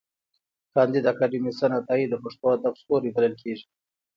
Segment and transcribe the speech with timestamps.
[0.73, 3.65] کانديد اکاډميسن عطايي د پښتو ادب ستوری بلل کېږي.